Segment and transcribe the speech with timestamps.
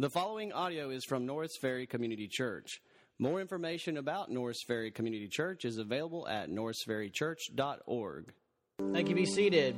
[0.00, 2.80] The following audio is from Norris Ferry Community Church.
[3.18, 8.32] More information about Norris Ferry Community Church is available at norrisferrychurch.org.
[8.92, 9.16] Thank you.
[9.16, 9.74] Be seated.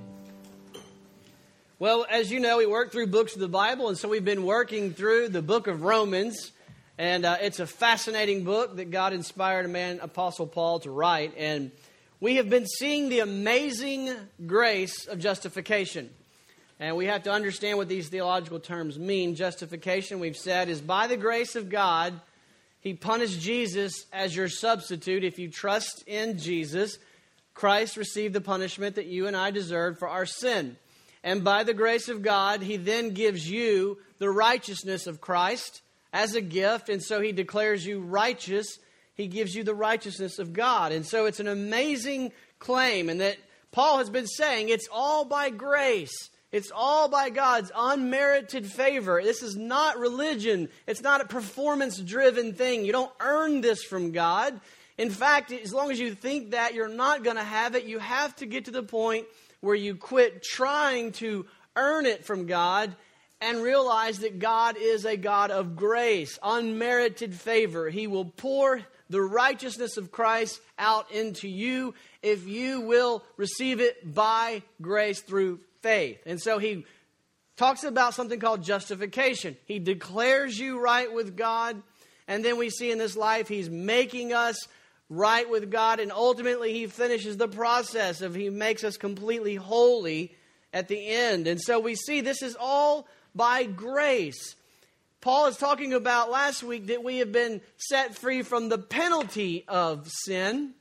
[1.79, 4.45] Well, as you know, we work through books of the Bible, and so we've been
[4.45, 6.53] working through the book of Romans.
[6.99, 11.33] And uh, it's a fascinating book that God inspired a man, Apostle Paul, to write.
[11.39, 11.71] And
[12.21, 14.15] we have been seeing the amazing
[14.47, 16.11] grace of justification.
[16.81, 19.35] And we have to understand what these theological terms mean.
[19.35, 22.19] Justification, we've said, is by the grace of God,
[22.81, 25.23] He punished Jesus as your substitute.
[25.23, 26.99] If you trust in Jesus,
[27.53, 30.79] Christ received the punishment that you and I deserved for our sin.
[31.23, 35.83] And by the grace of God, He then gives you the righteousness of Christ
[36.15, 36.89] as a gift.
[36.89, 38.79] And so He declares you righteous.
[39.15, 40.93] He gives you the righteousness of God.
[40.93, 43.11] And so it's an amazing claim.
[43.11, 43.37] And that
[43.71, 46.31] Paul has been saying it's all by grace.
[46.53, 49.23] It's all by God's unmerited favor.
[49.23, 50.69] This is not religion.
[50.87, 52.85] It's not a performance driven thing.
[52.85, 54.61] You don't earn this from God.
[54.99, 58.01] In fact, as long as you think that you're not going to have it, you
[58.01, 59.27] have to get to the point
[59.61, 62.95] where you quit trying to earn it from God
[63.41, 67.89] and realize that God is a God of grace, unmerited favor.
[67.89, 74.15] He will pour the righteousness of Christ out into you if you will receive it
[74.15, 76.19] by grace through faith.
[76.27, 76.85] And so he
[77.57, 79.57] talks about something called justification.
[79.67, 81.83] He declares you right with God.
[82.27, 84.57] And then we see in this life, he's making us
[85.09, 86.01] right with God.
[86.01, 90.35] And ultimately, he finishes the process of he makes us completely holy
[90.73, 91.47] at the end.
[91.47, 94.55] And so we see this is all by grace.
[95.21, 99.65] Paul is talking about last week that we have been set free from the penalty
[99.69, 100.73] of sin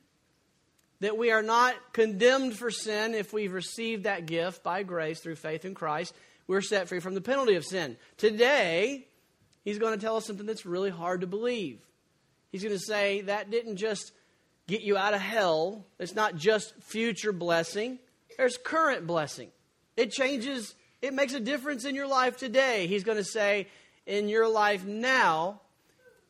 [1.00, 5.36] that we are not condemned for sin if we've received that gift by grace through
[5.36, 6.14] faith in Christ.
[6.46, 7.96] We're set free from the penalty of sin.
[8.16, 9.06] Today,
[9.64, 11.80] he's going to tell us something that's really hard to believe.
[12.52, 14.12] He's going to say that didn't just
[14.66, 17.98] get you out of hell, it's not just future blessing,
[18.36, 19.48] there's current blessing.
[19.96, 22.86] It changes, it makes a difference in your life today.
[22.86, 23.66] He's going to say,
[24.06, 25.60] in your life now,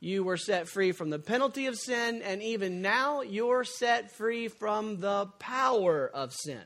[0.00, 4.48] you were set free from the penalty of sin, and even now you're set free
[4.48, 6.62] from the power of sin.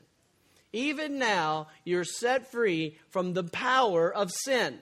[0.71, 4.79] Even now, you're set free from the power of sin.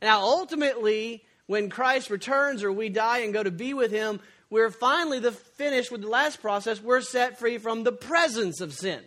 [0.00, 4.20] Now, ultimately, when Christ returns or we die and go to be with Him,
[4.50, 6.82] we're finally the finished with the last process.
[6.82, 9.00] We're set free from the presence of sin.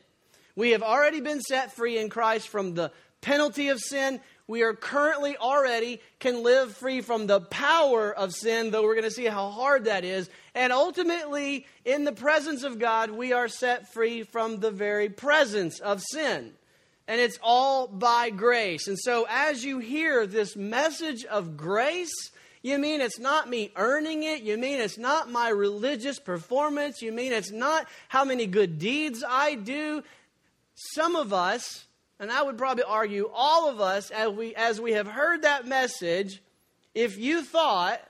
[0.55, 2.91] We have already been set free in Christ from the
[3.22, 8.69] penalty of sin we are currently already can live free from the power of sin,
[8.69, 10.29] though we're going to see how hard that is.
[10.53, 15.79] And ultimately, in the presence of God, we are set free from the very presence
[15.79, 16.53] of sin.
[17.07, 18.88] And it's all by grace.
[18.88, 24.23] And so, as you hear this message of grace, you mean it's not me earning
[24.23, 24.41] it?
[24.41, 27.01] You mean it's not my religious performance?
[27.01, 30.03] You mean it's not how many good deeds I do?
[30.75, 31.84] Some of us
[32.20, 35.68] and I would probably argue all of us, as we, as we have heard that
[35.68, 36.42] message,
[36.94, 38.02] if you thought,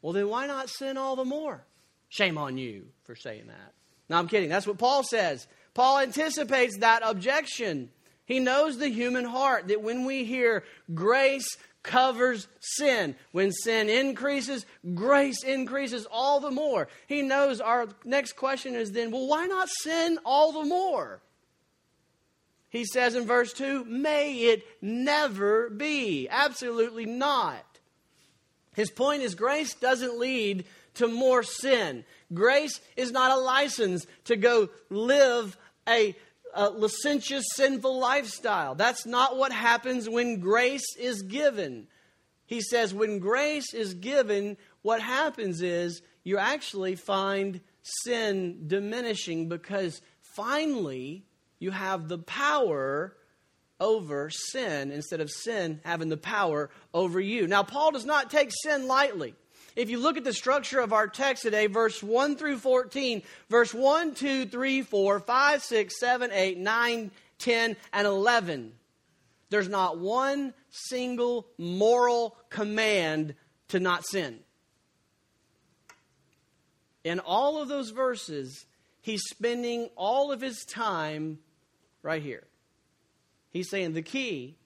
[0.00, 1.64] well, then why not sin all the more?
[2.08, 3.72] Shame on you for saying that.
[4.08, 4.48] No, I'm kidding.
[4.48, 5.46] That's what Paul says.
[5.74, 7.90] Paul anticipates that objection.
[8.24, 10.64] He knows the human heart that when we hear
[10.94, 14.64] grace covers sin, when sin increases,
[14.94, 16.88] grace increases all the more.
[17.06, 21.20] He knows our next question is then, well, why not sin all the more?
[22.76, 26.28] He says in verse 2, may it never be.
[26.28, 27.64] Absolutely not.
[28.74, 32.04] His point is grace doesn't lead to more sin.
[32.34, 35.56] Grace is not a license to go live
[35.88, 36.14] a,
[36.52, 38.74] a, licentious, sinful lifestyle.
[38.74, 41.86] That's not what happens when grace is given.
[42.44, 50.02] He says, when grace is given, what happens is you actually find sin diminishing because
[50.20, 51.24] finally
[51.58, 53.16] you have the power
[53.78, 57.46] over sin instead of sin having the power over you.
[57.46, 59.34] Now, Paul does not take sin lightly.
[59.74, 63.74] If you look at the structure of our text today, verse 1 through 14, verse
[63.74, 68.72] 1, 2, 3, 4, 5, 6, 7, 8, 9, 10, and 11,
[69.50, 73.34] there's not one single moral command
[73.68, 74.38] to not sin.
[77.04, 78.64] In all of those verses,
[79.02, 81.38] he's spending all of his time
[82.06, 82.44] right here.
[83.50, 84.56] He's saying the key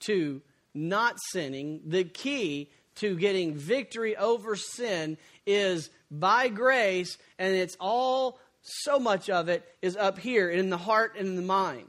[0.00, 0.40] to
[0.72, 8.38] not sinning, the key to getting victory over sin is by grace, and it's all,
[8.62, 11.88] so much of it is up here in the heart and in the mind.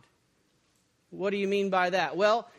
[1.11, 2.17] What do you mean by that?
[2.17, 2.49] Well,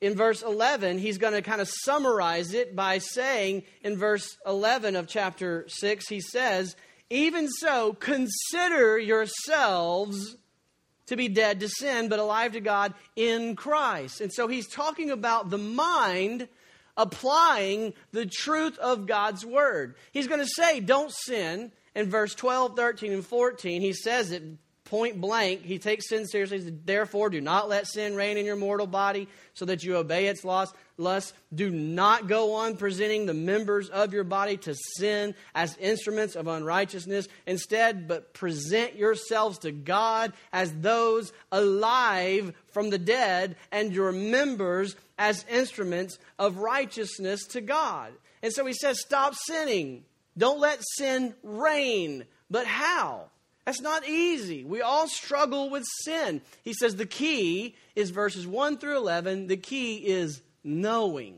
[0.00, 4.96] in verse 11, he's going to kind of summarize it by saying in verse 11
[4.96, 6.76] of chapter 6, he says,
[7.10, 10.36] Even so, consider yourselves
[11.08, 14.20] to be dead to sin, but alive to God in Christ.
[14.20, 16.48] And so he's talking about the mind
[16.96, 19.94] applying the truth of God's word.
[20.12, 21.72] He's going to say, Don't sin.
[21.94, 24.44] In verse 12, 13, and 14, he says it
[24.88, 25.62] point blank.
[25.62, 26.60] He takes sin seriously.
[26.60, 30.26] Says, Therefore, do not let sin reign in your mortal body so that you obey
[30.26, 31.34] its lust.
[31.54, 36.46] Do not go on presenting the members of your body to sin as instruments of
[36.46, 37.28] unrighteousness.
[37.46, 44.96] Instead, but present yourselves to God as those alive from the dead and your members
[45.18, 48.12] as instruments of righteousness to God.
[48.42, 50.04] And so he says, Stop sinning.
[50.36, 52.24] Don't let sin reign.
[52.50, 53.30] But how?
[53.68, 54.64] That's not easy.
[54.64, 56.40] We all struggle with sin.
[56.62, 59.46] He says the key is verses 1 through 11.
[59.46, 61.36] The key is knowing,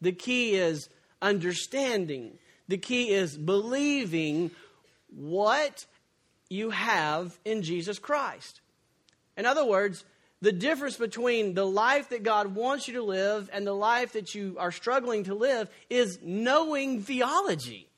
[0.00, 0.88] the key is
[1.20, 4.52] understanding, the key is believing
[5.14, 5.84] what
[6.48, 8.62] you have in Jesus Christ.
[9.36, 10.02] In other words,
[10.40, 14.34] the difference between the life that God wants you to live and the life that
[14.34, 17.90] you are struggling to live is knowing theology.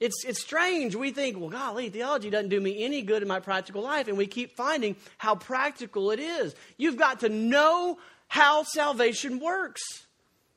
[0.00, 0.96] It's, it's strange.
[0.96, 4.08] We think, well, golly, theology doesn't do me any good in my practical life.
[4.08, 6.54] And we keep finding how practical it is.
[6.78, 9.82] You've got to know how salvation works.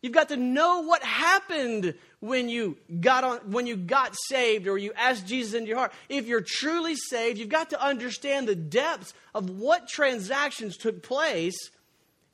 [0.01, 4.77] You've got to know what happened when you got on, when you got saved or
[4.77, 5.93] you asked Jesus into your heart.
[6.07, 11.55] If you're truly saved, you've got to understand the depths of what transactions took place,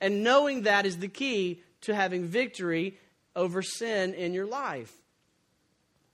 [0.02, 2.98] and knowing that is the key to having victory
[3.36, 4.92] over sin in your life.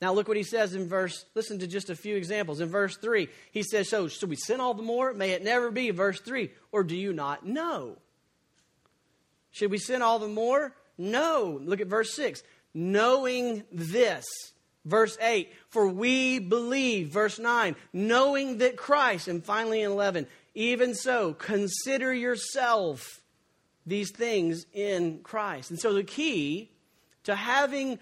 [0.01, 2.59] Now, look what he says in verse, listen to just a few examples.
[2.59, 5.13] In verse 3, he says, So, should we sin all the more?
[5.13, 5.91] May it never be.
[5.91, 7.97] Verse 3, or do you not know?
[9.51, 10.75] Should we sin all the more?
[10.97, 11.59] No.
[11.63, 12.43] Look at verse 6.
[12.73, 14.25] Knowing this.
[14.85, 17.09] Verse 8, for we believe.
[17.09, 19.27] Verse 9, knowing that Christ.
[19.27, 23.21] And finally in 11, even so, consider yourself
[23.85, 25.71] these things in Christ.
[25.71, 26.69] And so the key
[27.23, 27.97] to having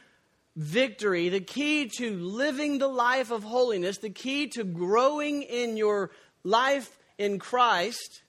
[0.56, 6.12] victory, the key to living the life of holiness, the key to growing in your
[6.44, 8.22] life in Christ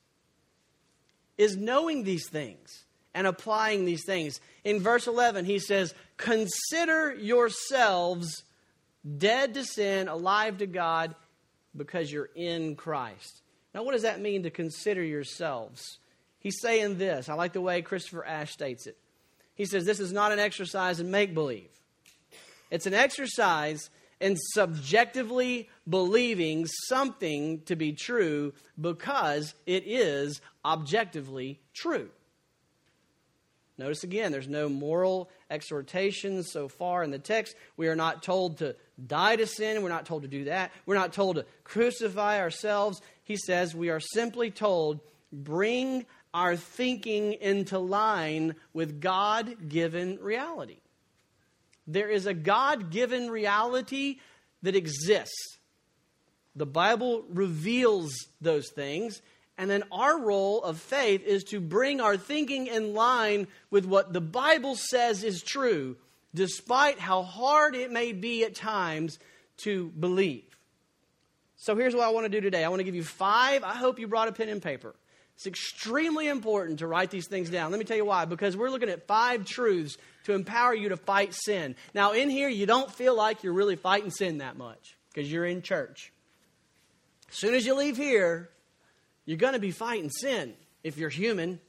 [1.36, 2.84] is knowing these things
[3.14, 4.40] and applying these things.
[4.64, 8.44] In verse 11, he says, Consider yourselves
[9.18, 11.14] dead to sin, alive to God,
[11.76, 13.42] because you're in Christ.
[13.74, 15.98] Now, what does that mean to consider yourselves?
[16.38, 17.28] He's saying this.
[17.28, 18.96] I like the way Christopher Ash states it.
[19.54, 21.70] He says, This is not an exercise in make believe.
[22.74, 23.88] It's an exercise
[24.20, 32.10] in subjectively believing something to be true because it is objectively true.
[33.78, 37.54] Notice again, there's no moral exhortation so far in the text.
[37.76, 38.74] We are not told to
[39.06, 39.80] die to sin.
[39.80, 40.72] We're not told to do that.
[40.84, 43.00] We're not told to crucify ourselves.
[43.22, 44.98] He says we are simply told,
[45.32, 50.78] bring our thinking into line with God given reality.
[51.86, 54.18] There is a God given reality
[54.62, 55.58] that exists.
[56.56, 59.20] The Bible reveals those things.
[59.56, 64.12] And then our role of faith is to bring our thinking in line with what
[64.12, 65.96] the Bible says is true,
[66.34, 69.18] despite how hard it may be at times
[69.58, 70.44] to believe.
[71.56, 73.62] So here's what I want to do today I want to give you five.
[73.62, 74.94] I hope you brought a pen and paper.
[75.36, 77.70] It's extremely important to write these things down.
[77.70, 78.24] Let me tell you why.
[78.24, 81.74] Because we're looking at five truths to empower you to fight sin.
[81.92, 85.44] Now, in here, you don't feel like you're really fighting sin that much because you're
[85.44, 86.12] in church.
[87.30, 88.48] As soon as you leave here,
[89.24, 91.60] you're going to be fighting sin if you're human.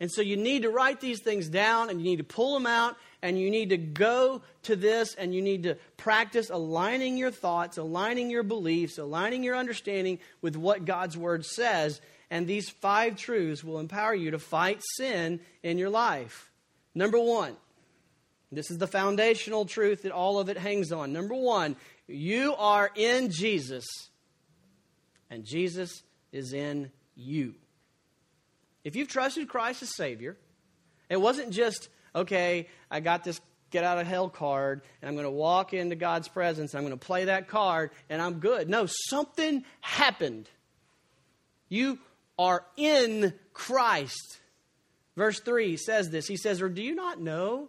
[0.00, 2.66] And so you need to write these things down and you need to pull them
[2.66, 7.30] out and you need to go to this and you need to practice aligning your
[7.30, 12.00] thoughts, aligning your beliefs, aligning your understanding with what God's Word says.
[12.32, 16.50] And these five truths will empower you to fight sin in your life.
[16.94, 17.54] Number one,
[18.50, 21.12] this is the foundational truth that all of it hangs on.
[21.12, 21.76] Number one,
[22.08, 23.84] you are in Jesus,
[25.28, 27.54] and Jesus is in you.
[28.82, 30.38] If you've trusted Christ as Savior,
[31.10, 35.26] it wasn't just, okay, I got this get out of hell card, and I'm going
[35.26, 38.70] to walk into God's presence, I'm going to play that card, and I'm good.
[38.70, 40.48] No, something happened.
[41.68, 41.98] You
[42.38, 44.40] are in Christ.
[45.16, 47.68] Verse 3 says this He says, Or do you not know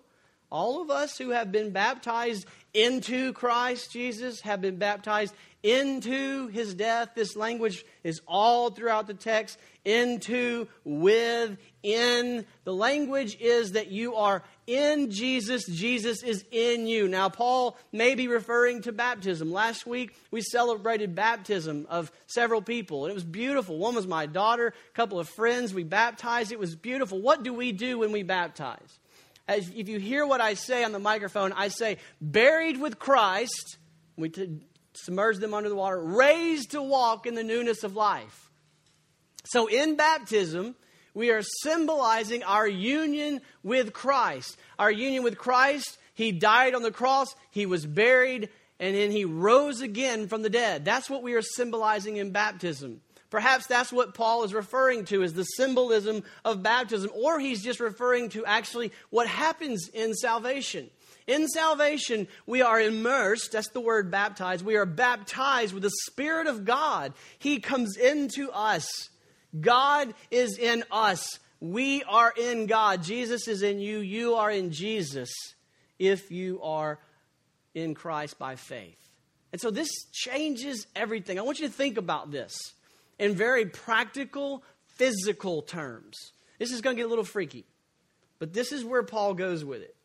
[0.50, 6.74] All of us who have been baptized into Christ Jesus have been baptized into his
[6.74, 7.12] death.
[7.16, 9.58] This language is all throughout the text.
[9.86, 12.46] Into, with, in.
[12.64, 17.10] The language is that you are in Jesus, Jesus is in you.
[17.10, 19.52] Now, Paul may be referring to baptism.
[19.52, 23.78] Last week, we celebrated baptism of several people, and it was beautiful.
[23.78, 25.74] One was my daughter, a couple of friends.
[25.74, 26.54] We baptized.
[26.54, 27.22] It was beautiful.
[27.22, 29.00] What do we do when we baptize?
[29.48, 33.78] As, if you hear what I say on the microphone, I say, buried with Christ.
[34.16, 34.62] We t-
[34.94, 38.50] submerge them under the water, raised to walk in the newness of life.
[39.46, 40.76] So, in baptism,
[41.14, 44.58] we are symbolizing our union with Christ.
[44.80, 49.26] Our union with Christ, He died on the cross, He was buried, and then He
[49.26, 50.86] rose again from the dead.
[50.86, 53.02] That's what we are symbolizing in baptism.
[53.34, 57.80] Perhaps that's what Paul is referring to as the symbolism of baptism, or he's just
[57.80, 60.92] referring to actually what happens in salvation.
[61.26, 64.66] In salvation, we are immersed, that's the word baptized.
[64.66, 67.14] We are baptized with the Spirit of God.
[67.40, 68.86] He comes into us
[69.60, 71.40] God is in us.
[71.60, 73.04] We are in God.
[73.04, 74.00] Jesus is in you.
[74.00, 75.32] You are in Jesus
[76.00, 77.00] if you are
[77.74, 78.98] in Christ by faith.
[79.52, 81.38] And so this changes everything.
[81.38, 82.58] I want you to think about this
[83.20, 86.32] in very practical, physical terms.
[86.58, 87.66] This is going to get a little freaky,
[88.40, 89.96] but this is where Paul goes with it.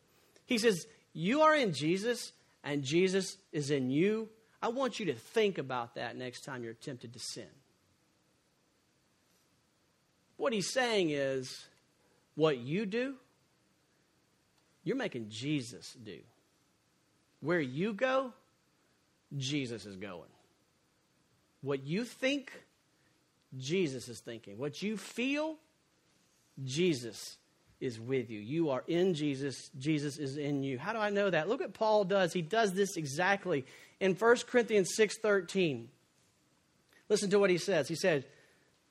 [0.45, 0.85] He says,
[1.19, 2.31] You are in Jesus,
[2.63, 4.29] and Jesus is in you.
[4.61, 7.49] I want you to think about that next time you're tempted to sin.
[10.37, 11.67] What he's saying is,
[12.35, 13.15] what you do,
[14.85, 16.19] you're making Jesus do.
[17.41, 18.31] Where you go,
[19.35, 20.31] Jesus is going.
[21.59, 22.53] What you think,
[23.57, 24.57] Jesus is thinking.
[24.57, 25.57] What you feel,
[26.63, 27.35] Jesus
[27.79, 28.39] is with you.
[28.39, 30.77] You are in Jesus, Jesus is in you.
[30.77, 31.47] How do I know that?
[31.47, 32.33] Look what Paul does.
[32.33, 33.65] He does this exactly
[33.99, 35.87] in 1 Corinthians 6:13.
[37.07, 37.87] Listen to what he says.
[37.87, 38.25] He said,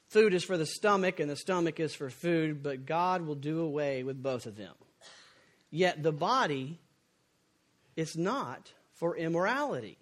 [0.09, 3.61] Food is for the stomach, and the stomach is for food, but God will do
[3.61, 4.75] away with both of them.
[5.71, 6.79] Yet the body
[7.95, 9.99] is not for immorality,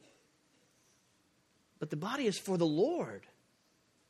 [1.81, 3.26] but the body is for the Lord,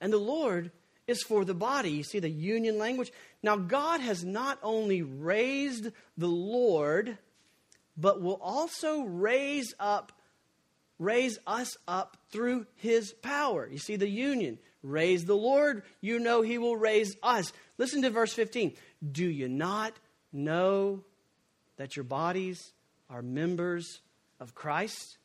[0.01, 0.71] and the Lord
[1.07, 1.91] is for the body.
[1.91, 3.13] You see the union language?
[3.43, 7.19] Now, God has not only raised the Lord,
[7.97, 10.13] but will also raise up
[10.99, 13.69] raise us up through his power.
[13.71, 14.59] You see the union.
[14.83, 17.53] Raise the Lord, you know he will raise us.
[17.77, 18.73] Listen to verse 15.
[19.13, 19.95] Do you not
[20.33, 21.03] know
[21.77, 22.73] that your bodies
[23.11, 24.01] are members
[24.39, 25.19] of Christ?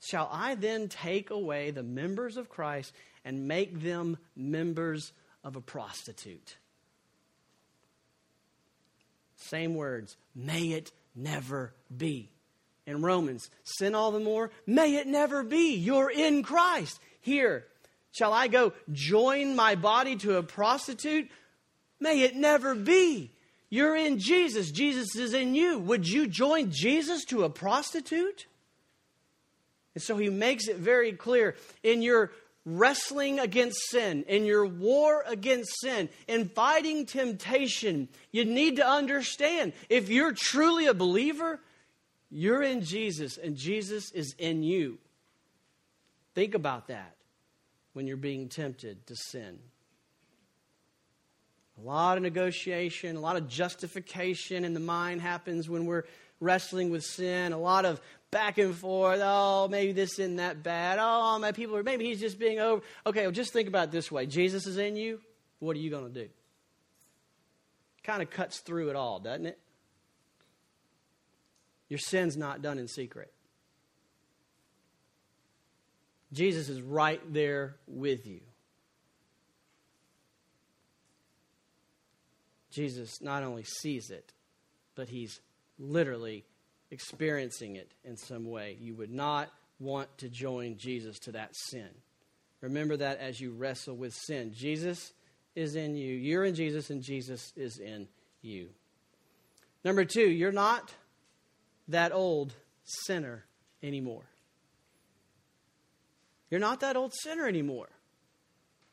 [0.00, 2.92] Shall I then take away the members of Christ
[3.24, 5.12] and make them members
[5.44, 6.56] of a prostitute?
[9.36, 10.16] Same words.
[10.34, 12.30] May it never be.
[12.86, 14.50] In Romans, sin all the more.
[14.66, 15.76] May it never be.
[15.76, 16.98] You're in Christ.
[17.20, 17.66] Here,
[18.12, 21.30] Shall I go join my body to a prostitute?
[21.98, 23.32] May it never be.
[23.70, 24.70] You're in Jesus.
[24.70, 25.78] Jesus is in you.
[25.78, 28.46] Would you join Jesus to a prostitute?
[29.94, 32.32] And so he makes it very clear in your
[32.64, 39.72] wrestling against sin, in your war against sin, in fighting temptation, you need to understand
[39.88, 41.60] if you're truly a believer,
[42.30, 44.98] you're in Jesus and Jesus is in you.
[46.34, 47.16] Think about that
[47.92, 49.58] when you're being tempted to sin.
[51.78, 56.04] A lot of negotiation, a lot of justification in the mind happens when we're
[56.38, 57.52] wrestling with sin.
[57.52, 58.00] A lot of
[58.32, 59.20] back and forth.
[59.22, 60.98] Oh, maybe this isn't that bad.
[61.00, 62.82] Oh, my people are, maybe he's just being over.
[63.06, 65.20] Okay, well, just think about it this way Jesus is in you.
[65.60, 66.28] What are you going to do?
[68.02, 69.58] Kind of cuts through it all, doesn't it?
[71.88, 73.32] Your sin's not done in secret.
[76.32, 78.40] Jesus is right there with you.
[82.70, 84.32] Jesus not only sees it,
[84.94, 85.40] but he's
[85.78, 86.44] literally
[86.92, 88.76] experiencing it in some way.
[88.78, 91.88] You would not want to join Jesus to that sin.
[92.60, 94.52] Remember that as you wrestle with sin.
[94.54, 95.12] Jesus
[95.56, 96.14] is in you.
[96.14, 98.06] You're in Jesus, and Jesus is in
[98.42, 98.68] you.
[99.84, 100.92] Number two, you're not
[101.88, 102.52] that old
[102.84, 103.44] sinner
[103.82, 104.24] anymore.
[106.50, 107.88] You're not that old sinner anymore.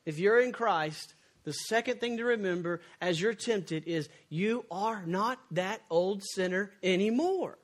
[0.06, 1.14] If you're in Christ,
[1.44, 6.72] the second thing to remember as you're tempted is you are not that old sinner
[6.82, 7.58] anymore.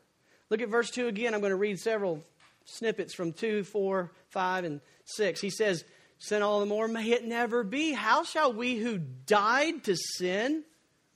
[0.50, 1.34] Look at verse 2 again.
[1.34, 2.22] I'm going to read several
[2.66, 5.42] snippets from 2, 4, 5, and 6.
[5.42, 5.84] He says,
[6.18, 7.94] Sin all the more, may it never be.
[7.94, 10.64] How shall we who died to sin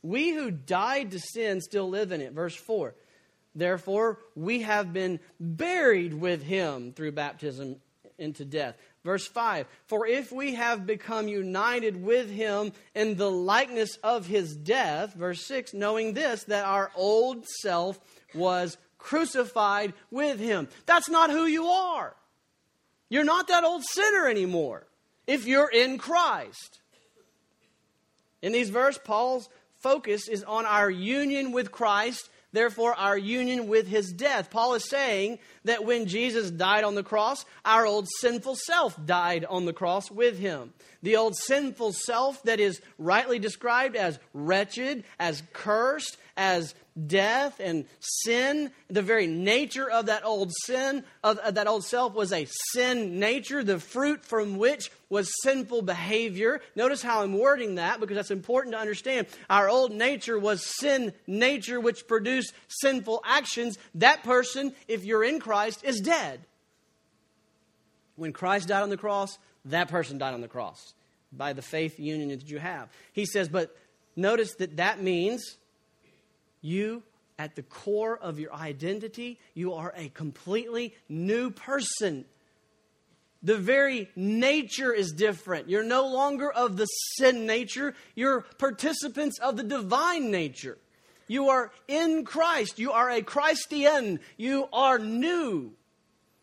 [0.01, 2.33] We who died to sin still live in it.
[2.33, 2.95] Verse 4.
[3.55, 7.77] Therefore, we have been buried with him through baptism
[8.17, 8.77] into death.
[9.03, 14.55] Verse 5 For if we have become united with him in the likeness of his
[14.55, 17.99] death, verse 6, knowing this, that our old self
[18.33, 20.67] was crucified with him.
[20.85, 22.15] That's not who you are.
[23.09, 24.85] You're not that old sinner anymore
[25.25, 26.79] if you're in Christ.
[28.41, 33.87] In these verses, Paul's focus is on our union with Christ therefore our union with
[33.87, 34.49] his death.
[34.49, 39.45] Paul is saying that when Jesus died on the cross, our old sinful self died
[39.45, 40.73] on the cross with him.
[41.03, 46.73] The old sinful self that is rightly described as wretched, as cursed, as
[47.07, 48.71] death and sin.
[48.89, 53.19] The very nature of that old sin, of, of, that old self, was a sin
[53.19, 56.61] nature, the fruit from which was sinful behavior.
[56.75, 59.27] Notice how I'm wording that because that's important to understand.
[59.49, 63.77] Our old nature was sin nature, which produced sinful actions.
[63.95, 66.41] That person, if you're in Christ, is dead.
[68.15, 70.93] When Christ died on the cross, that person died on the cross
[71.31, 72.89] by the faith union that you have.
[73.13, 73.75] He says, but
[74.15, 75.57] notice that that means
[76.61, 77.03] you,
[77.37, 82.25] at the core of your identity, you are a completely new person.
[83.41, 85.69] The very nature is different.
[85.69, 86.85] You're no longer of the
[87.17, 90.77] sin nature, you're participants of the divine nature.
[91.29, 92.79] You are in Christ.
[92.79, 94.19] You are a Christian.
[94.35, 95.73] You are new.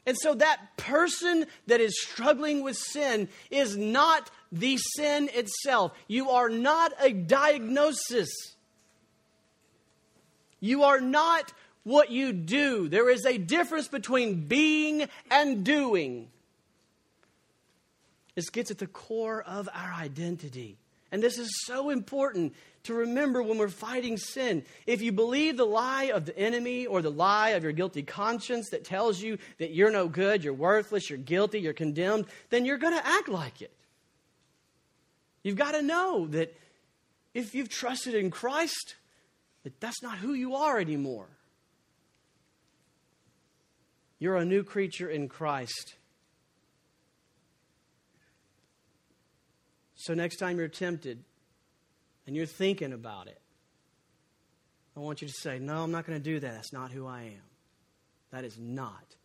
[0.06, 5.92] And so that person that is struggling with sin is not the sin itself.
[6.06, 8.30] You are not a diagnosis.
[10.60, 11.52] You are not
[11.84, 12.88] what you do.
[12.88, 16.28] There is a difference between being and doing.
[18.34, 20.76] This gets at the core of our identity.
[21.12, 24.64] And this is so important to remember when we're fighting sin.
[24.86, 28.70] If you believe the lie of the enemy or the lie of your guilty conscience
[28.70, 32.78] that tells you that you're no good, you're worthless, you're guilty, you're condemned, then you're
[32.78, 33.72] going to act like it.
[35.42, 36.56] You've got to know that
[37.32, 38.96] if you've trusted in Christ,
[39.66, 41.26] that that's not who you are anymore.
[44.20, 45.96] You're a new creature in Christ.
[49.96, 51.24] So, next time you're tempted
[52.28, 53.40] and you're thinking about it,
[54.96, 56.54] I want you to say, No, I'm not going to do that.
[56.54, 57.42] That's not who I am.
[58.30, 59.16] That is not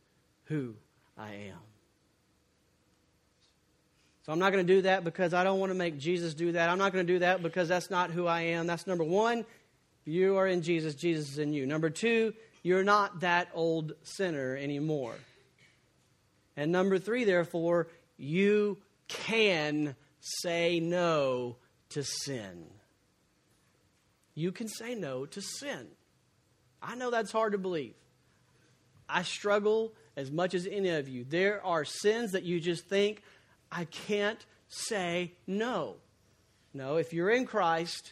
[0.45, 0.73] who
[1.19, 1.59] I am.
[4.25, 6.53] So I'm not going to do that because I don't want to make Jesus do
[6.53, 6.67] that.
[6.67, 8.65] I'm not going to do that because that's not who I am.
[8.65, 9.45] That's number one.
[10.11, 11.65] You are in Jesus, Jesus is in you.
[11.65, 15.15] Number two, you're not that old sinner anymore.
[16.57, 21.55] And number three, therefore, you can say no
[21.91, 22.65] to sin.
[24.35, 25.87] You can say no to sin.
[26.83, 27.93] I know that's hard to believe.
[29.07, 31.23] I struggle as much as any of you.
[31.23, 33.23] There are sins that you just think,
[33.71, 35.95] I can't say no.
[36.73, 38.11] No, if you're in Christ,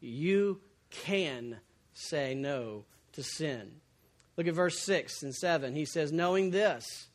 [0.00, 1.58] you can
[1.94, 3.80] say no to sin.
[4.36, 5.74] Look at verse 6 and 7.
[5.74, 7.08] He says, Knowing this,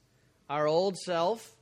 [0.49, 1.55] our old self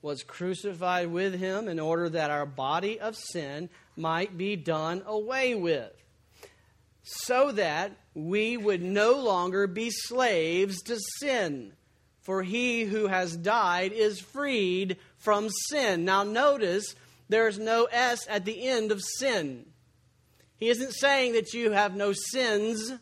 [0.00, 5.54] was crucified with him in order that our body of sin might be done away
[5.54, 5.92] with,
[7.02, 11.72] so that we would no longer be slaves to sin.
[12.22, 16.04] For he who has died is freed from sin.
[16.04, 16.94] Now, notice
[17.28, 19.64] there's no S at the end of sin.
[20.58, 22.92] He isn't saying that you have no sins.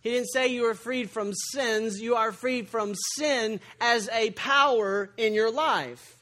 [0.00, 2.00] He didn't say you are freed from sins.
[2.00, 6.18] You are freed from sin as a power in your life.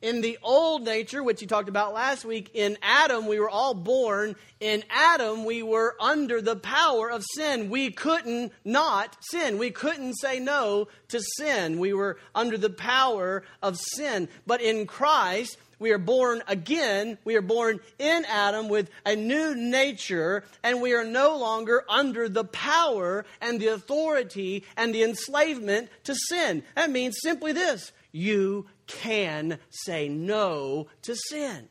[0.00, 3.74] In the old nature, which you talked about last week, in Adam, we were all
[3.74, 4.36] born.
[4.60, 7.68] In Adam, we were under the power of sin.
[7.68, 9.58] We couldn't not sin.
[9.58, 11.80] We couldn't say no to sin.
[11.80, 14.28] We were under the power of sin.
[14.46, 17.18] But in Christ, we are born again.
[17.24, 22.28] We are born in Adam with a new nature, and we are no longer under
[22.28, 26.62] the power and the authority and the enslavement to sin.
[26.74, 31.68] That means simply this you can say no to sin,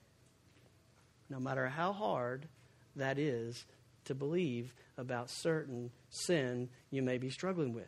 [1.30, 2.48] no matter how hard
[2.96, 3.66] that is
[4.06, 7.86] to believe about certain sin you may be struggling with.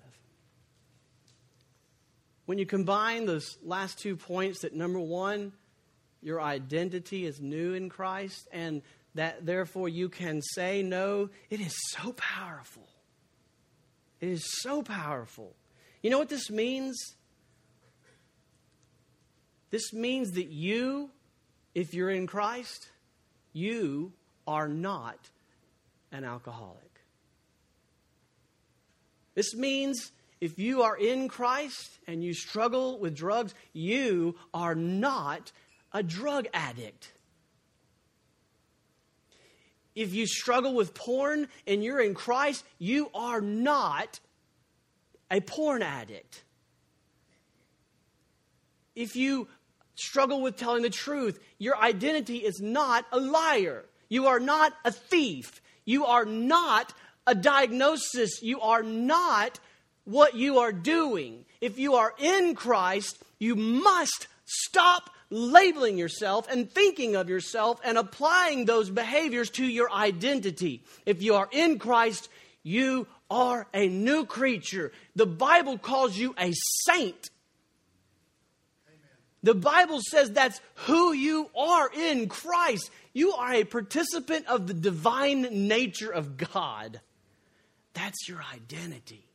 [2.45, 5.53] When you combine those last two points, that number one,
[6.21, 8.81] your identity is new in Christ, and
[9.15, 12.87] that therefore you can say no, it is so powerful.
[14.19, 15.55] It is so powerful.
[16.03, 16.97] You know what this means?
[19.69, 21.09] This means that you,
[21.75, 22.89] if you're in Christ,
[23.53, 24.13] you
[24.47, 25.17] are not
[26.11, 26.89] an alcoholic.
[29.35, 35.51] This means if you are in Christ and you struggle with drugs, you are not
[35.91, 37.11] a drug addict.
[39.95, 44.19] If you struggle with porn and you're in Christ, you are not
[45.29, 46.43] a porn addict.
[48.95, 49.47] If you
[49.95, 53.85] struggle with telling the truth, your identity is not a liar.
[54.07, 55.61] You are not a thief.
[55.85, 56.93] You are not
[57.27, 58.41] a diagnosis.
[58.41, 59.59] You are not
[60.05, 61.45] what you are doing.
[61.61, 67.97] If you are in Christ, you must stop labeling yourself and thinking of yourself and
[67.97, 70.83] applying those behaviors to your identity.
[71.05, 72.29] If you are in Christ,
[72.63, 74.91] you are a new creature.
[75.15, 76.53] The Bible calls you a
[76.85, 77.29] saint.
[79.41, 82.89] The Bible says that's who you are in Christ.
[83.13, 86.99] You are a participant of the divine nature of God.
[87.93, 89.25] That's your identity.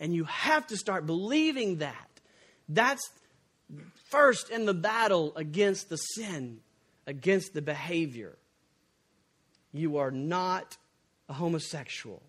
[0.00, 2.08] And you have to start believing that.
[2.68, 3.08] That's
[4.10, 6.60] first in the battle against the sin,
[7.06, 8.36] against the behavior.
[9.72, 10.76] You are not
[11.28, 12.22] a homosexual.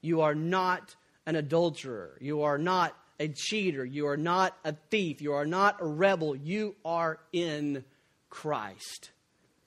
[0.00, 0.96] You are not
[1.26, 2.16] an adulterer.
[2.20, 3.84] You are not a cheater.
[3.84, 5.20] You are not a thief.
[5.20, 6.34] You are not a rebel.
[6.36, 7.84] You are in
[8.30, 9.10] Christ.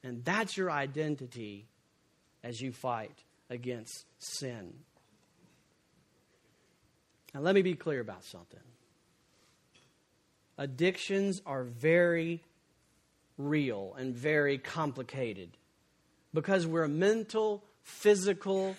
[0.03, 1.67] And that's your identity
[2.43, 4.73] as you fight against sin.
[7.33, 8.59] Now, let me be clear about something.
[10.59, 12.43] Addictions are very
[13.37, 15.51] real and very complicated
[16.33, 18.75] because we're mental, physical,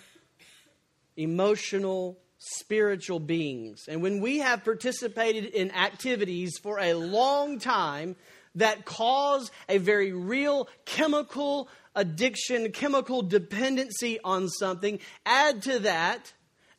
[1.17, 3.85] emotional, spiritual beings.
[3.87, 8.15] And when we have participated in activities for a long time
[8.53, 16.31] that cause a very real chemical addiction, chemical dependency on something, add to that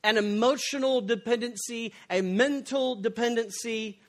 [0.05, 4.01] an emotional dependency, a mental dependency,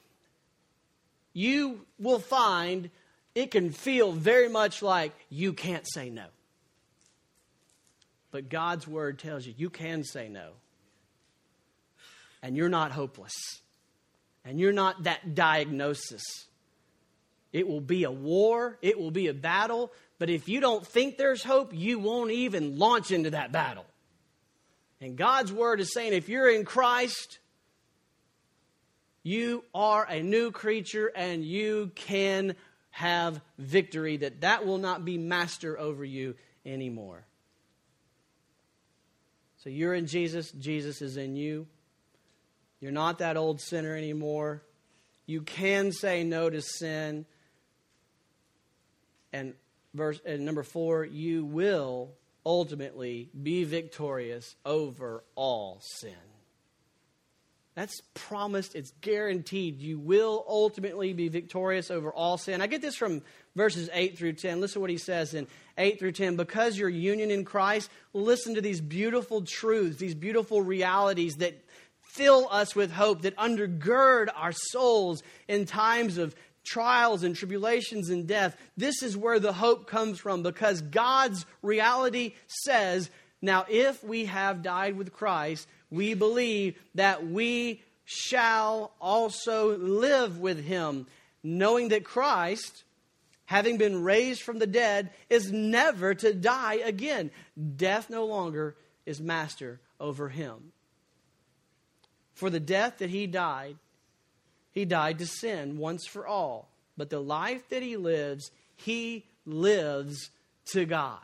[1.33, 2.89] you will find
[3.35, 6.25] it can feel very much like you can't say no.
[8.31, 10.51] But God's word tells you you can say no.
[12.41, 13.33] And you're not hopeless.
[14.45, 16.23] And you're not that diagnosis.
[17.51, 21.17] It will be a war, it will be a battle, but if you don't think
[21.17, 23.85] there's hope, you won't even launch into that battle.
[24.99, 27.39] And God's word is saying if you're in Christ,
[29.23, 32.55] you are a new creature and you can
[32.91, 37.25] have victory that that will not be master over you anymore.
[39.63, 41.67] So you're in Jesus, Jesus is in you.
[42.81, 44.61] You're not that old sinner anymore.
[45.25, 47.25] You can say no to sin.
[49.31, 49.53] And
[49.93, 52.11] verse and number 4, you will
[52.45, 56.32] ultimately be victorious over all sin.
[57.75, 59.81] That's promised, it's guaranteed.
[59.81, 62.61] You will ultimately be victorious over all sin.
[62.61, 63.23] I get this from
[63.55, 64.61] verses 8 through 10.
[64.61, 66.35] Listen to what he says in 8 through 10.
[66.35, 71.59] Because your union in Christ, listen to these beautiful truths, these beautiful realities that
[72.01, 78.27] fill us with hope, that undergird our souls in times of trials and tribulations and
[78.27, 78.55] death.
[78.77, 83.09] This is where the hope comes from because God's reality says,
[83.41, 90.63] now if we have died with Christ, we believe that we shall also live with
[90.63, 91.05] him,
[91.43, 92.83] knowing that Christ,
[93.45, 97.29] having been raised from the dead, is never to die again.
[97.75, 98.75] Death no longer
[99.05, 100.71] is master over him.
[102.33, 103.75] For the death that he died,
[104.71, 106.69] he died to sin once for all.
[106.97, 110.31] But the life that he lives, he lives
[110.71, 111.19] to God.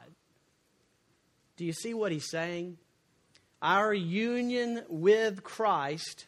[1.58, 2.78] Do you see what he's saying?
[3.62, 6.26] Our union with Christ,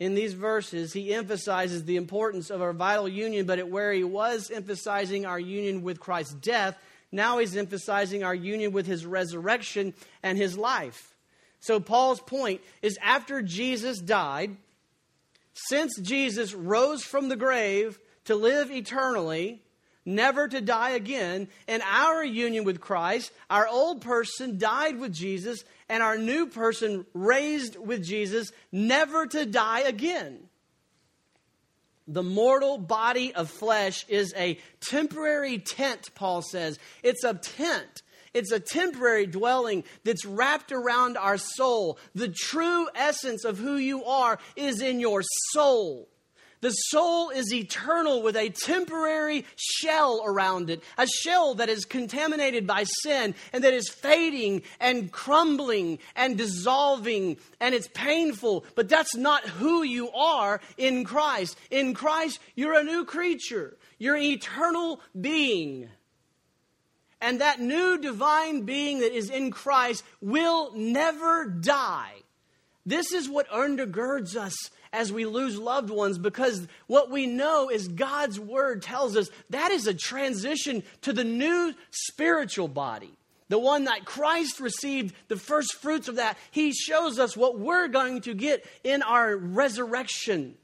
[0.00, 4.50] in these verses, he emphasizes the importance of our vital union, but where he was
[4.50, 6.78] emphasizing our union with Christ's death,
[7.12, 11.14] now he's emphasizing our union with his resurrection and his life.
[11.60, 14.56] So, Paul's point is after Jesus died,
[15.52, 19.60] since Jesus rose from the grave to live eternally,
[20.04, 25.64] never to die again, and our union with Christ, our old person died with Jesus,
[25.88, 30.38] and our new person raised with Jesus, never to die again.
[32.08, 36.78] The mortal body of flesh is a temporary tent, Paul says.
[37.04, 38.02] It's a tent.
[38.34, 41.98] It's a temporary dwelling that's wrapped around our soul.
[42.14, 46.08] The true essence of who you are is in your soul.
[46.60, 52.66] The soul is eternal with a temporary shell around it, a shell that is contaminated
[52.66, 59.16] by sin and that is fading and crumbling and dissolving, and it's painful, but that's
[59.16, 61.56] not who you are in Christ.
[61.70, 65.88] In Christ, you're a new creature, you're an eternal being.
[67.22, 72.12] And that new divine being that is in Christ will never die.
[72.86, 74.56] This is what undergirds us
[74.92, 79.70] as we lose loved ones because what we know is God's word tells us that
[79.70, 83.12] is a transition to the new spiritual body.
[83.48, 86.38] The one that Christ received the first fruits of that.
[86.52, 90.54] He shows us what we're going to get in our resurrection.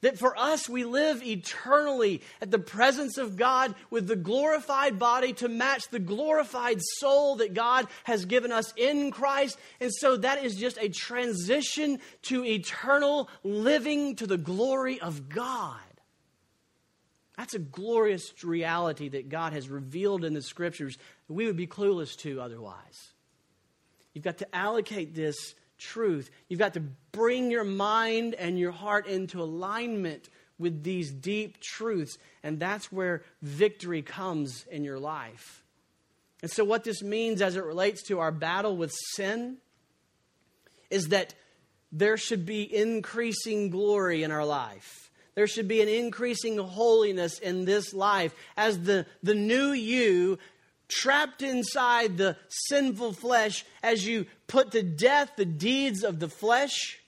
[0.00, 5.32] That for us, we live eternally at the presence of God with the glorified body
[5.34, 9.58] to match the glorified soul that God has given us in Christ.
[9.80, 15.80] And so that is just a transition to eternal living to the glory of God.
[17.36, 21.66] That's a glorious reality that God has revealed in the scriptures that we would be
[21.68, 23.12] clueless to otherwise.
[24.12, 26.30] You've got to allocate this truth.
[26.48, 32.18] You've got to bring your mind and your heart into alignment with these deep truths,
[32.42, 35.62] and that's where victory comes in your life.
[36.42, 39.58] And so, what this means as it relates to our battle with sin
[40.90, 41.34] is that
[41.90, 45.10] there should be increasing glory in our life.
[45.34, 50.38] There should be an increasing holiness in this life as the, the new you
[50.88, 56.98] trapped inside the sinful flesh as you put to death the deeds of the flesh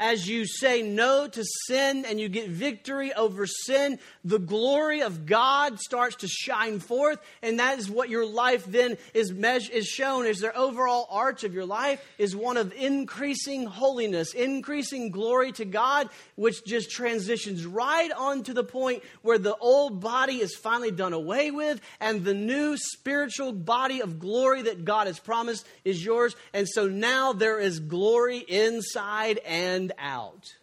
[0.00, 5.26] as you say no to sin and you get victory over sin, the glory of
[5.26, 7.18] God starts to shine forth.
[7.42, 11.44] And that is what your life then is, measured, is shown as their overall arch
[11.44, 17.66] of your life is one of increasing holiness, increasing glory to God, which just transitions
[17.66, 22.24] right on to the point where the old body is finally done away with and
[22.24, 26.34] the new spiritual body of glory that God has promised is yours.
[26.54, 30.54] And so now there is glory inside and out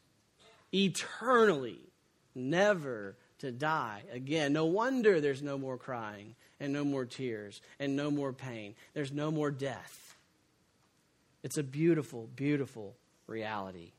[0.73, 1.79] eternally,
[2.35, 4.53] never to die again.
[4.53, 8.75] No wonder there's no more crying and no more tears and no more pain.
[8.93, 10.15] There's no more death.
[11.43, 12.95] It's a beautiful, beautiful
[13.27, 13.91] reality.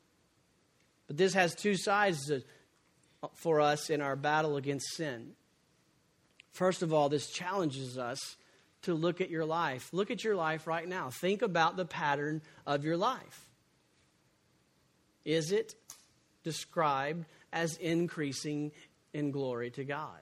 [1.07, 2.31] But this has two sides
[3.33, 5.31] for us in our battle against sin.
[6.51, 8.19] First of all, this challenges us
[8.83, 9.89] to look at your life.
[9.91, 11.09] Look at your life right now.
[11.09, 13.48] Think about the pattern of your life.
[15.25, 15.75] Is it
[16.43, 18.71] described as increasing
[19.13, 20.19] in glory to God?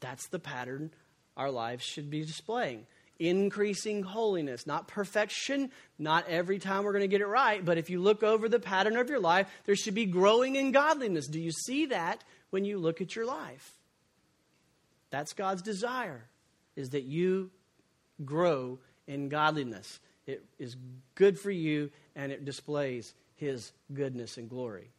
[0.00, 0.90] That's the pattern
[1.36, 2.86] our lives should be displaying.
[3.18, 7.88] Increasing holiness, not perfection, not every time we're going to get it right, but if
[7.88, 11.28] you look over the pattern of your life, there should be growing in godliness.
[11.28, 13.72] Do you see that when you look at your life?
[15.10, 16.24] That's God's desire,
[16.74, 17.50] is that you
[18.24, 20.00] grow in godliness.
[20.26, 20.76] It is
[21.14, 24.90] good for you and it displays His goodness and glory.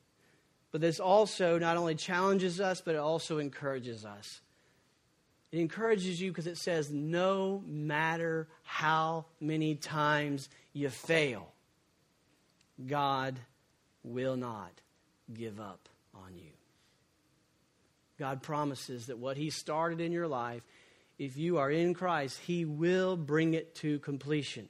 [0.72, 4.42] But this also not only challenges us, but it also encourages us.
[5.52, 11.48] It encourages you because it says, no matter how many times you fail,
[12.86, 13.40] God
[14.04, 14.72] will not
[15.34, 16.52] give up on you.
[18.20, 20.62] God promises that what He started in your life,
[21.18, 24.68] if you are in Christ, He will bring it to completion.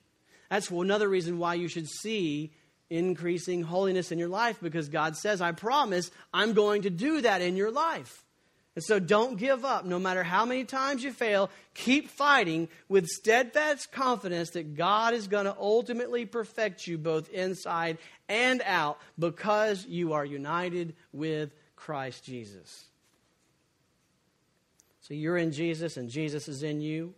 [0.50, 2.52] That's another reason why you should see
[2.90, 7.42] increasing holiness in your life because God says, I promise I'm going to do that
[7.42, 8.24] in your life.
[8.76, 9.86] And so don't give up.
[9.86, 15.28] No matter how many times you fail, keep fighting with steadfast confidence that God is
[15.28, 22.26] going to ultimately perfect you both inside and out because you are united with Christ
[22.26, 22.86] Jesus.
[25.02, 27.14] So you're in Jesus and Jesus is in you.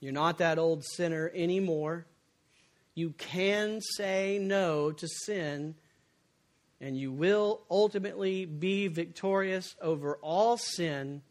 [0.00, 2.06] You're not that old sinner anymore.
[2.94, 5.74] You can say no to sin,
[6.80, 11.22] and you will ultimately be victorious over all sin.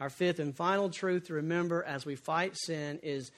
[0.00, 3.30] Our fifth and final truth to remember as we fight sin is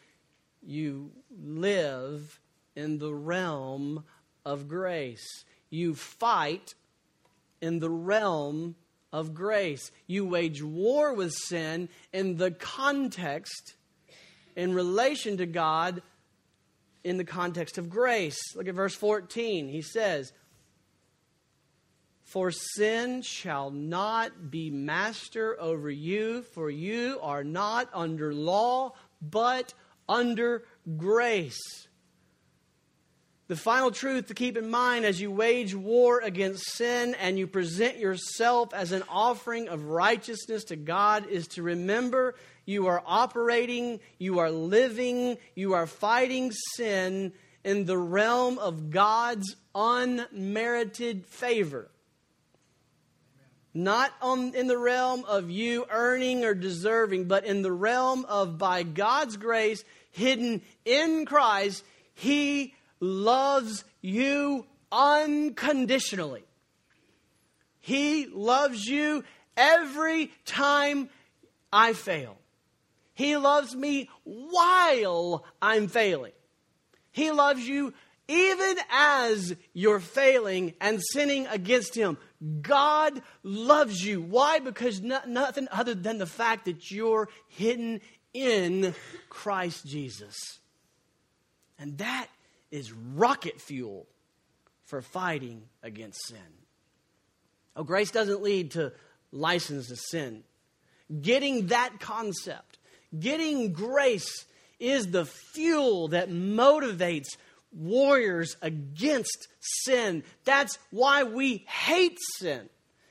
[0.62, 1.10] you
[1.42, 2.40] live
[2.74, 4.04] in the realm
[4.44, 5.44] of grace.
[5.70, 6.74] You fight
[7.60, 8.76] in the realm
[9.12, 9.90] of grace.
[10.06, 13.74] You wage war with sin in the context
[14.56, 16.02] in relation to God
[17.02, 18.38] in the context of grace.
[18.56, 19.68] Look at verse 14.
[19.68, 20.32] He says,
[22.22, 29.74] For sin shall not be master over you, for you are not under law, but
[30.08, 30.64] under
[30.96, 31.86] grace.
[33.46, 37.46] The final truth to keep in mind as you wage war against sin and you
[37.46, 44.00] present yourself as an offering of righteousness to God is to remember you are operating,
[44.18, 47.32] you are living, you are fighting sin
[47.64, 51.90] in the realm of God's unmerited favor.
[53.72, 58.56] Not on, in the realm of you earning or deserving, but in the realm of
[58.56, 66.44] by God's grace, hidden in Christ, He loves you unconditionally.
[67.80, 69.24] He loves you
[69.56, 71.10] every time
[71.72, 72.38] I fail.
[73.14, 76.32] He loves me while I'm failing.
[77.10, 77.94] He loves you
[78.26, 82.18] even as you're failing and sinning against Him.
[82.62, 84.20] God loves you.
[84.20, 84.58] Why?
[84.58, 88.00] Because no, nothing other than the fact that you're hidden
[88.32, 88.94] in
[89.28, 90.36] Christ Jesus.
[91.78, 92.28] And that
[92.70, 94.06] is rocket fuel
[94.86, 96.38] for fighting against sin.
[97.76, 98.92] Oh, grace doesn't lead to
[99.32, 100.44] license to sin.
[101.20, 102.73] Getting that concept,
[103.20, 104.46] getting grace,
[104.78, 107.36] is the fuel that motivates
[107.72, 110.22] warriors against sin.
[110.44, 112.68] That's why we hate sin,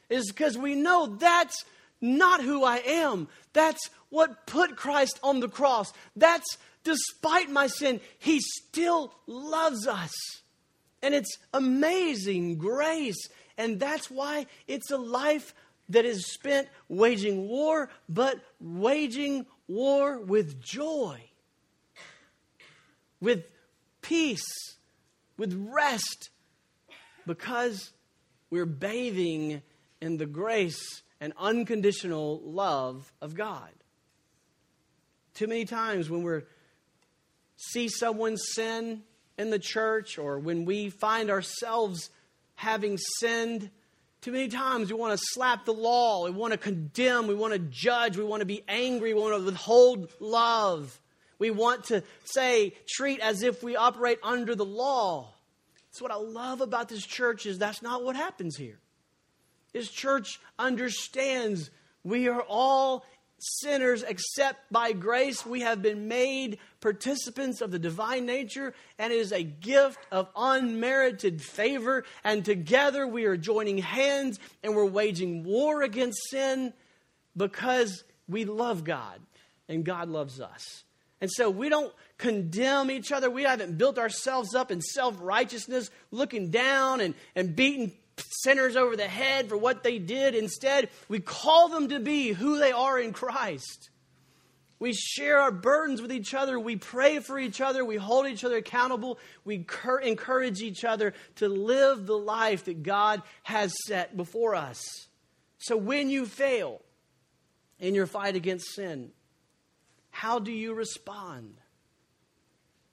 [0.09, 1.65] is because we know that's
[2.01, 3.27] not who I am.
[3.53, 5.91] That's what put Christ on the cross.
[6.15, 10.11] That's despite my sin, He still loves us.
[11.01, 13.27] And it's amazing grace.
[13.57, 15.53] And that's why it's a life
[15.93, 21.21] that is spent waging war, but waging war with joy,
[23.19, 23.45] with
[24.01, 24.75] peace,
[25.37, 26.29] with rest,
[27.25, 27.91] because
[28.49, 29.61] we're bathing
[30.01, 33.71] in the grace and unconditional love of God.
[35.33, 36.43] Too many times when we're
[37.55, 39.03] see someone sin
[39.37, 42.09] in the church or when we find ourselves
[42.55, 43.69] having sinned,
[44.23, 47.51] too many times we want to slap the law, we want to condemn, we want
[47.51, 50.97] to judge, we want to be angry, we want to withhold love.
[51.39, 55.33] We want to say, treat as if we operate under the law.
[55.87, 58.79] That's what I love about this church is that's not what happens here.
[59.73, 61.69] This church understands
[62.03, 63.05] we are all
[63.43, 69.17] sinners except by grace we have been made participants of the divine nature and it
[69.17, 75.43] is a gift of unmerited favor and together we are joining hands and we're waging
[75.43, 76.73] war against sin
[77.35, 79.19] because we love God
[79.67, 80.83] and God loves us.
[81.21, 83.29] And so we don't condemn each other.
[83.29, 88.95] We haven't built ourselves up in self righteousness, looking down and, and beating sinners over
[88.95, 90.35] the head for what they did.
[90.35, 93.89] Instead, we call them to be who they are in Christ.
[94.79, 96.59] We share our burdens with each other.
[96.59, 97.85] We pray for each other.
[97.85, 99.17] We hold each other accountable.
[99.45, 99.65] We
[100.03, 105.07] encourage each other to live the life that God has set before us.
[105.59, 106.81] So when you fail
[107.79, 109.11] in your fight against sin,
[110.09, 111.55] how do you respond?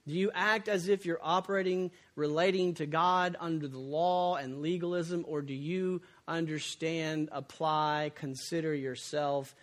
[0.09, 5.25] Do you act as if you're operating, relating to God under the law and legalism,
[5.29, 9.55] or do you understand, apply, consider yourself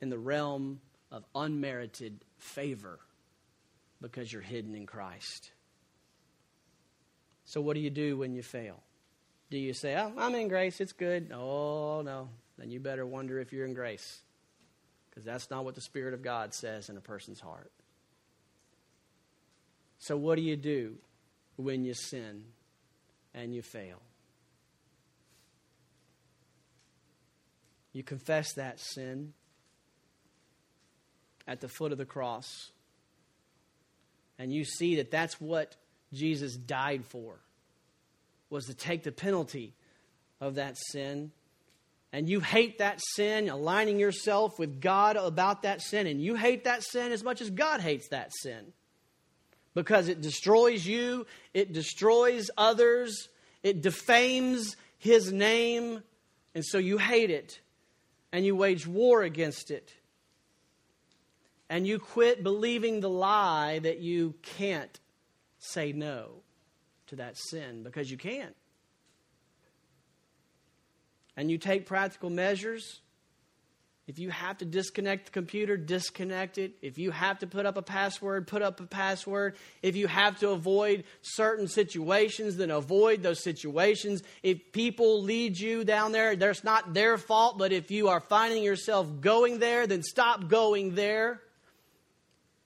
[0.00, 2.98] in the realm of unmerited favor
[4.00, 5.50] because you're hidden in Christ?
[7.44, 8.80] So, what do you do when you fail?
[9.50, 11.30] Do you say, oh, I'm in grace, it's good?
[11.32, 12.28] Oh, no.
[12.58, 14.20] Then you better wonder if you're in grace
[15.10, 17.70] because that's not what the Spirit of God says in a person's heart.
[20.04, 20.96] So, what do you do
[21.56, 22.44] when you sin
[23.32, 24.02] and you fail?
[27.94, 29.32] You confess that sin
[31.48, 32.70] at the foot of the cross.
[34.38, 35.74] And you see that that's what
[36.12, 37.40] Jesus died for
[38.50, 39.72] was to take the penalty
[40.38, 41.32] of that sin.
[42.12, 46.06] And you hate that sin, aligning yourself with God about that sin.
[46.06, 48.74] And you hate that sin as much as God hates that sin
[49.74, 53.28] because it destroys you, it destroys others,
[53.62, 56.02] it defames his name,
[56.54, 57.60] and so you hate it
[58.32, 59.92] and you wage war against it.
[61.70, 65.00] And you quit believing the lie that you can't
[65.58, 66.42] say no
[67.06, 68.54] to that sin because you can't.
[71.36, 73.00] And you take practical measures
[74.06, 76.74] if you have to disconnect the computer, disconnect it.
[76.82, 79.56] If you have to put up a password, put up a password.
[79.82, 84.22] If you have to avoid certain situations, then avoid those situations.
[84.42, 88.62] If people lead you down there, that's not their fault, but if you are finding
[88.62, 91.40] yourself going there, then stop going there.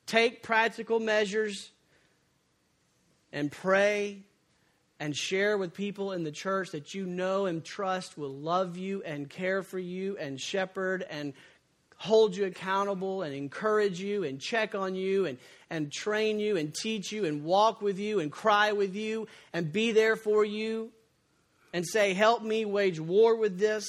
[0.07, 1.71] Take practical measures
[3.33, 4.25] and pray
[5.01, 9.03] and share with people in the church that you know and trust will love you
[9.05, 11.33] and care for you and shepherd and
[11.97, 15.39] hold you accountable and encourage you and check on you and,
[15.69, 19.73] and train you and teach you and walk with you and cry with you and
[19.73, 20.91] be there for you
[21.73, 23.87] and say, Help me wage war with this.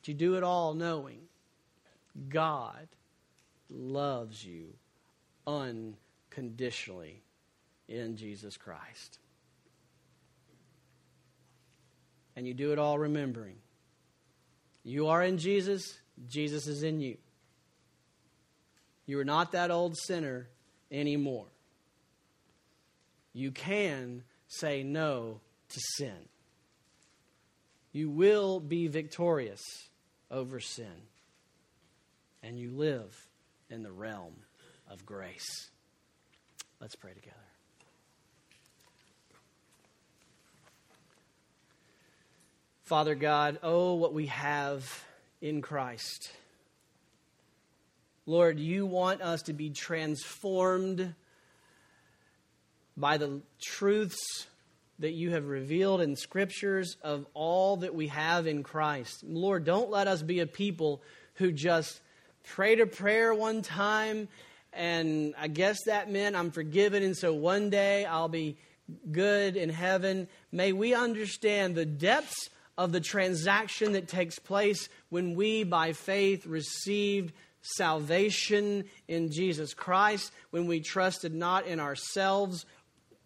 [0.00, 1.20] But you do it all knowing
[2.28, 2.88] God
[3.70, 4.74] loves you
[5.46, 7.22] unconditionally
[7.88, 9.18] in Jesus Christ.
[12.36, 13.56] And you do it all remembering
[14.84, 17.16] you are in Jesus, Jesus is in you.
[19.06, 20.48] You are not that old sinner
[20.90, 21.46] anymore.
[23.32, 26.28] You can say no to sin.
[27.92, 29.62] You will be victorious
[30.30, 31.06] over sin.
[32.42, 33.28] And you live
[33.70, 34.34] in the realm
[34.90, 35.70] of grace.
[36.80, 37.41] Let's pray together.
[42.92, 45.02] Father God, oh, what we have
[45.40, 46.30] in Christ.
[48.26, 51.14] Lord, you want us to be transformed
[52.94, 54.46] by the truths
[54.98, 59.24] that you have revealed in scriptures of all that we have in Christ.
[59.24, 61.00] Lord, don't let us be a people
[61.36, 61.98] who just
[62.44, 64.28] prayed a prayer one time
[64.74, 68.58] and I guess that meant I'm forgiven and so one day I'll be
[69.10, 70.28] good in heaven.
[70.52, 76.46] May we understand the depths of the transaction that takes place when we, by faith,
[76.46, 82.66] received salvation in Jesus Christ, when we trusted not in ourselves,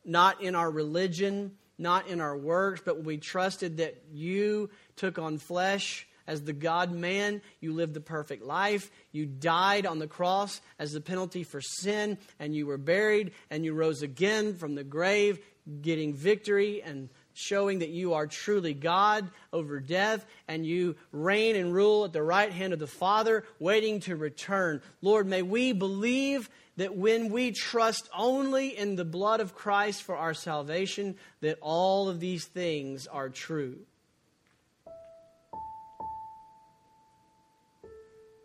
[0.05, 5.19] not in our religion, not in our works, but when we trusted that you took
[5.19, 10.09] on flesh as the God man, you lived the perfect life, you died on the
[10.09, 14.75] cross as the penalty for sin, and you were buried, and you rose again from
[14.75, 15.39] the grave,
[15.81, 21.73] getting victory and showing that you are truly God over death, and you reign and
[21.73, 24.81] rule at the right hand of the Father, waiting to return.
[25.03, 30.17] Lord, may we believe that when we trust only in the blood of Christ for
[30.17, 33.79] our salvation, that all of these things are true.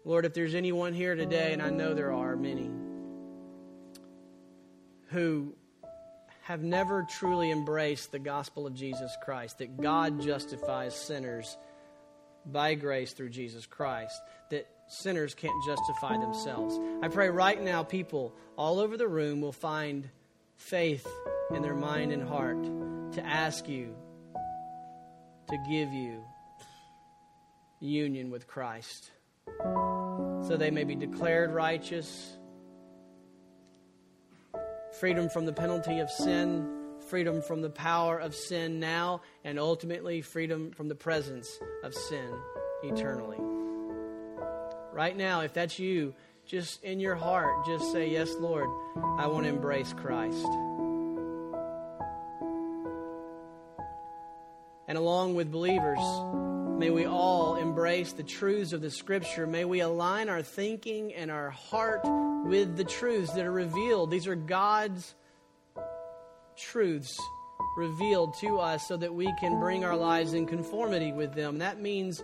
[0.03, 2.71] Lord, if there's anyone here today, and I know there are many,
[5.09, 5.53] who
[6.41, 11.57] have never truly embraced the gospel of Jesus Christ, that God justifies sinners
[12.45, 14.19] by grace through Jesus Christ,
[14.49, 16.79] that sinners can't justify themselves.
[17.03, 20.09] I pray right now, people all over the room will find
[20.57, 21.07] faith
[21.51, 22.63] in their mind and heart
[23.13, 23.95] to ask you
[25.47, 26.23] to give you
[27.79, 29.11] union with Christ
[29.59, 32.37] so they may be declared righteous
[35.01, 36.63] freedom from the penalty of sin,
[37.09, 42.31] freedom from the power of sin now, and ultimately freedom from the presence of sin
[42.83, 43.39] eternally.
[44.93, 46.13] Right now, if that's you,
[46.45, 48.69] just in your heart, just say, Yes, Lord,
[49.17, 50.45] I want to embrace Christ.
[54.87, 55.97] And along with believers,
[56.81, 59.45] May we all embrace the truths of the Scripture.
[59.45, 62.01] May we align our thinking and our heart
[62.43, 64.11] with the truths that are revealed.
[64.11, 65.15] These are God's
[66.57, 67.17] truths
[67.77, 71.59] revealed to us so that we can bring our lives in conformity with them.
[71.59, 72.21] That means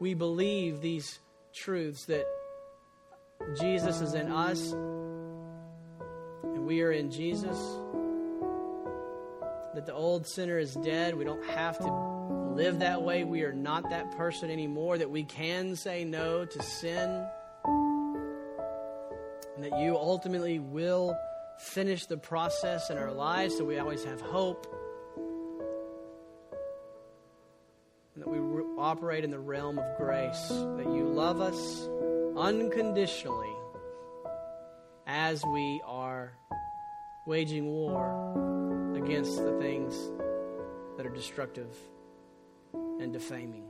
[0.00, 1.18] we believe these
[1.54, 2.24] truths that
[3.60, 7.58] Jesus is in us and we are in Jesus,
[9.74, 11.14] that the old sinner is dead.
[11.16, 11.92] We don't have to
[12.54, 13.24] live that way.
[13.24, 17.26] We are not that person anymore, that we can say no to sin,
[19.58, 21.18] and that you ultimately will
[21.58, 24.72] finish the process in our lives so we always have hope,
[28.14, 31.88] and that we re- operate in the realm of grace, that you love us
[32.36, 33.52] unconditionally
[35.08, 36.32] as we are
[37.26, 39.92] waging war against the things
[40.96, 41.74] that are destructive
[43.00, 43.64] and defaming.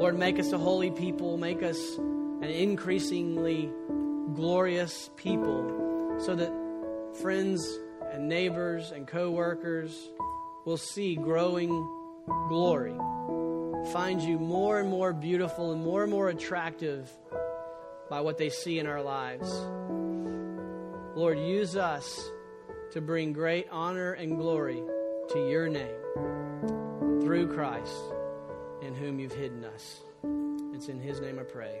[0.00, 1.78] Lord, make us a holy people, make us
[2.42, 3.70] an increasingly
[4.34, 6.52] glorious people so that
[7.20, 7.66] friends
[8.12, 10.10] and neighbors and co-workers
[10.64, 11.68] will see growing
[12.48, 12.96] glory.
[13.92, 17.10] Find you more and more beautiful and more and more attractive
[18.08, 19.50] by what they see in our lives.
[21.16, 22.30] Lord, use us
[22.92, 24.82] to bring great honor and glory
[25.32, 27.94] to your name through Christ
[28.82, 30.00] in whom you've hidden us.
[30.74, 31.80] It's in his name I pray.